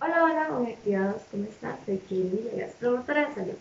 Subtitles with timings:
[0.00, 1.76] Hola, hola, conectados, ¿cómo estás?
[1.84, 3.54] Soy Kim Villegas, promotora de salud.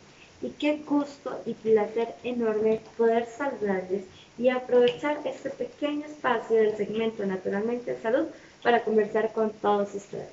[0.43, 4.03] Y qué gusto y placer enorme poder saludarles
[4.37, 8.27] y aprovechar este pequeño espacio del segmento Naturalmente de Salud
[8.61, 10.29] para conversar con todos ustedes.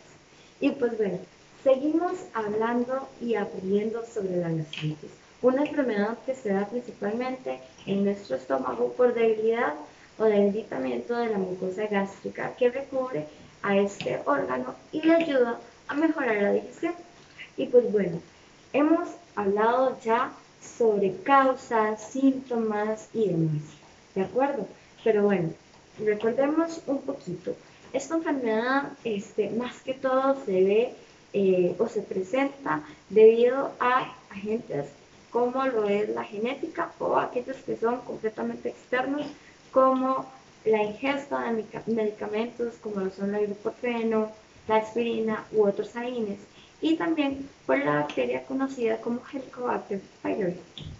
[0.60, 1.20] Y pues bueno,
[1.62, 5.10] seguimos hablando y aprendiendo sobre la gastritis,
[5.40, 9.72] una enfermedad que se da principalmente en nuestro estómago por debilidad
[10.18, 13.26] o debilitamiento de la mucosa gástrica que recubre
[13.62, 16.94] a este órgano y le ayuda a mejorar la digestión.
[17.56, 18.20] Y pues bueno,
[18.72, 20.32] hemos hablado ya
[20.78, 23.62] sobre causas, síntomas y demás,
[24.14, 24.66] ¿de acuerdo?
[25.02, 25.50] Pero bueno,
[25.98, 27.54] recordemos un poquito.
[27.92, 30.94] Esta enfermedad, este, más que todo, se ve
[31.32, 34.86] eh, o se presenta debido a agentes
[35.30, 39.26] como lo es la genética o aquellos que son completamente externos,
[39.72, 40.26] como
[40.64, 44.30] la ingesta de medicamentos como lo son el ibuprofeno,
[44.68, 46.38] la aspirina u otros AINES
[46.80, 50.56] y también por la bacteria conocida como Helicobacter pylori.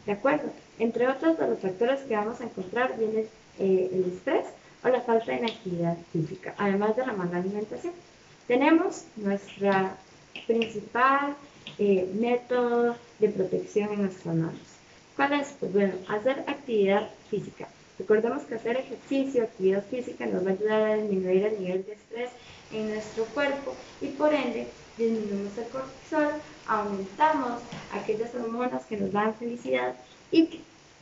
[0.07, 0.51] ¿De acuerdo?
[0.79, 3.27] Entre otros de los factores que vamos a encontrar viene
[3.59, 4.47] eh, el estrés
[4.83, 7.95] o la falta de actividad física, además de la mala alimentación.
[8.47, 9.97] Tenemos nuestra
[10.47, 11.35] principal
[11.79, 14.61] eh, método de protección en nuestras manos.
[15.17, 15.55] ¿Cuál es?
[15.61, 17.69] Pues bueno, hacer actividad física.
[17.99, 21.93] Recordemos que hacer ejercicio, actividad física nos va a ayudar a disminuir el nivel de
[22.73, 27.61] en nuestro cuerpo y por ende disminuimos el cortisol, aumentamos
[27.93, 29.95] aquellas hormonas que nos dan felicidad
[30.31, 30.61] y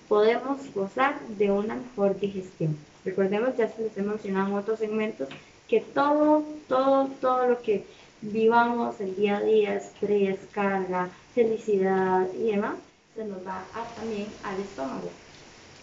[0.08, 2.76] podemos gozar de una mejor digestión.
[3.04, 5.28] Recordemos, ya se les he mencionado en otros segmentos,
[5.68, 7.84] que todo, todo, todo lo que
[8.20, 12.74] vivamos el día a día, estrés, carga, felicidad y demás,
[13.14, 13.64] se nos va
[13.96, 15.10] también al estómago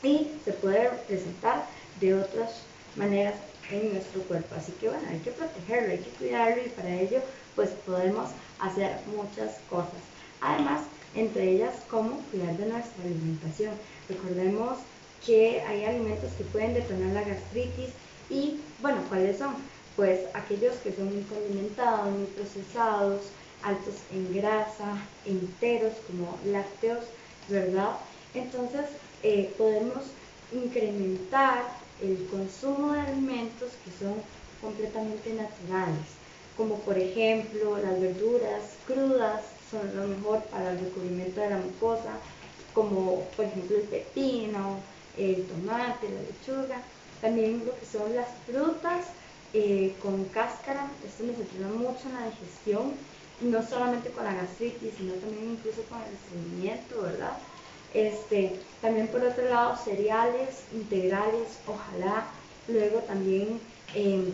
[0.01, 1.65] y se puede presentar
[1.99, 2.61] de otras
[2.95, 3.35] maneras
[3.71, 4.55] en nuestro cuerpo.
[4.55, 7.21] Así que bueno, hay que protegerlo, hay que cuidarlo y para ello
[7.55, 10.01] pues podemos hacer muchas cosas.
[10.41, 10.81] Además,
[11.15, 13.73] entre ellas, cómo cuidar de nuestra alimentación.
[14.07, 14.77] Recordemos
[15.25, 17.89] que hay alimentos que pueden detonar la gastritis
[18.29, 19.55] y bueno, ¿cuáles son?
[19.95, 23.21] Pues aquellos que son muy condimentados, muy procesados,
[23.63, 27.03] altos en grasa, enteros como lácteos,
[27.49, 27.97] ¿verdad?
[28.33, 28.85] Entonces,
[29.23, 30.03] eh, podemos
[30.53, 31.63] incrementar
[32.01, 34.15] el consumo de alimentos que son
[34.61, 36.07] completamente naturales,
[36.57, 42.19] como por ejemplo las verduras crudas son lo mejor para el recubrimiento de la mucosa,
[42.73, 44.77] como por ejemplo el pepino,
[45.17, 46.83] el tomate, la lechuga,
[47.21, 49.07] también lo que son las frutas
[49.53, 52.93] eh, con cáscara, esto nos ayuda mucho en la digestión,
[53.39, 57.37] no solamente con la gastritis, sino también incluso con el estreñimiento, ¿verdad?
[57.93, 62.27] Este, también por otro lado, cereales integrales, ojalá.
[62.67, 63.59] Luego también
[63.95, 64.31] em,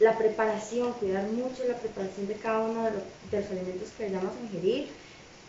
[0.00, 2.90] la preparación, cuidar mucho la preparación de cada uno de
[3.40, 4.88] los, alimentos que vayamos a ingerir.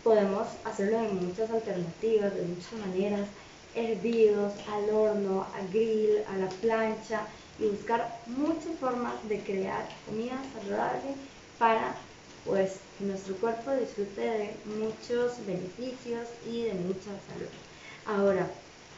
[0.02, 3.28] Podemos hacerlo de muchas alternativas, de muchas maneras,
[3.74, 7.26] hervidos, al horno, a grill, a la plancha
[7.58, 11.14] y buscar muchas formas de crear comida saludable
[11.58, 11.94] para
[12.44, 17.50] pues que nuestro cuerpo disfrute de muchos beneficios y de mucha salud.
[18.06, 18.48] Ahora,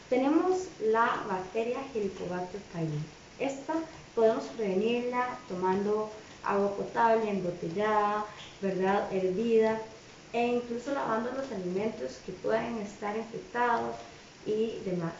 [0.08, 3.02] tenemos la bacteria Helicobacter pylori.
[3.38, 3.74] Esta
[4.14, 6.10] podemos prevenirla tomando
[6.44, 8.26] agua potable, embotellada,
[8.60, 9.12] ¿verdad?
[9.12, 9.80] Hervida
[10.32, 13.96] e incluso lavando los alimentos que pueden estar infectados
[14.46, 15.14] y demás.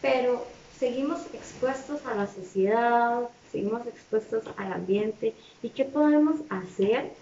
[0.00, 0.46] Pero
[0.78, 7.12] seguimos expuestos a la sociedad, seguimos expuestos al ambiente y ¿qué podemos hacer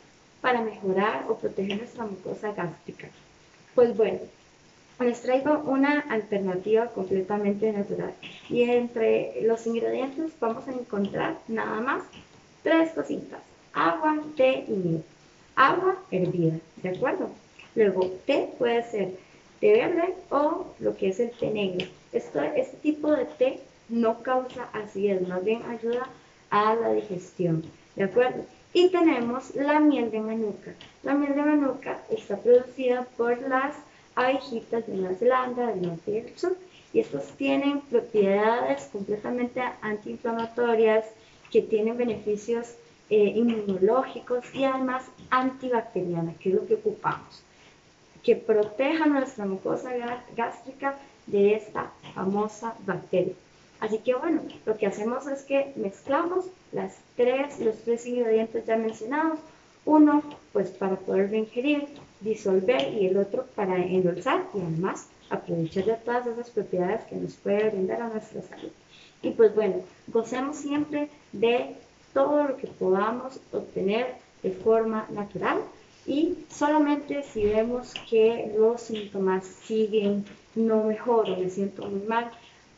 [0.42, 3.08] para mejorar o proteger nuestra mucosa gástrica?
[3.74, 4.18] Pues bueno,
[5.00, 8.12] les traigo una alternativa completamente natural
[8.50, 12.02] y entre los ingredientes vamos a encontrar nada más
[12.62, 13.40] tres cositas,
[13.72, 15.04] agua, té y miel.
[15.56, 17.30] Agua hervida, ¿de acuerdo?
[17.74, 19.14] Luego, té puede ser
[19.60, 21.86] té verde o lo que es el té negro.
[22.12, 26.08] Este tipo de té no causa acidez, más bien ayuda
[26.50, 27.64] a la digestión,
[27.96, 28.44] ¿de acuerdo?
[28.74, 30.72] Y tenemos la miel de manuka.
[31.02, 33.76] La miel de manuka está producida por las
[34.14, 36.56] abejitas de Nueva Zelanda, del norte y del sur.
[36.94, 41.04] Y estos tienen propiedades completamente antiinflamatorias,
[41.50, 42.74] que tienen beneficios
[43.10, 47.42] eh, inmunológicos y además antibacterianas, que es lo que ocupamos.
[48.22, 49.90] Que proteja nuestra mucosa
[50.34, 50.96] gástrica
[51.26, 53.34] de esta famosa bacteria.
[53.82, 58.76] Así que bueno, lo que hacemos es que mezclamos las tres, los tres ingredientes ya
[58.76, 59.40] mencionados,
[59.84, 61.88] uno pues para poder ingerir,
[62.20, 67.34] disolver y el otro para endulzar y además aprovechar de todas esas propiedades que nos
[67.34, 68.70] puede brindar a nuestra salud.
[69.20, 71.74] Y pues bueno, gocemos siempre de
[72.14, 74.14] todo lo que podamos obtener
[74.44, 75.58] de forma natural
[76.06, 80.24] y solamente si vemos que los síntomas siguen
[80.54, 82.30] no mejor o me siento muy mal,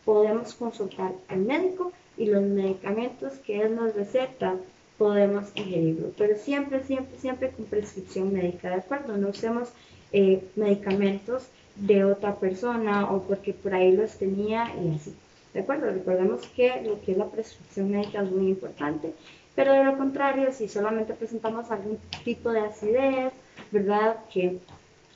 [0.04, 4.56] podemos consultar al médico y los medicamentos que él nos receta
[4.98, 6.12] podemos ingerirlo.
[6.16, 9.16] Pero siempre, siempre, siempre con prescripción médica, ¿de acuerdo?
[9.16, 9.70] No usemos
[10.12, 15.14] eh, medicamentos de otra persona o porque por ahí los tenía y así.
[15.52, 15.90] ¿De acuerdo?
[15.90, 19.12] Recordemos que lo que es la prescripción médica es muy importante,
[19.54, 23.32] pero de lo contrario, si solamente presentamos algún tipo de acidez,
[23.70, 24.16] ¿verdad?
[24.32, 24.58] Que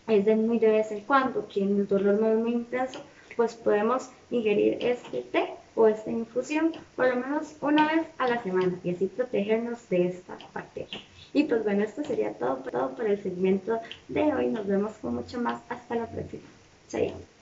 [0.07, 3.01] es de muy de vez en cuando, que el dolor no es muy intenso,
[3.39, 8.43] pues podemos ingerir este té o esta infusión por lo menos una vez a la
[8.43, 10.99] semana y así protegernos de esta bacteria.
[11.33, 14.49] Y pues bueno, esto sería todo, todo por el segmento de hoy.
[14.49, 15.63] Nos vemos con mucho más.
[15.69, 16.43] Hasta la próxima.
[16.89, 17.38] Chao.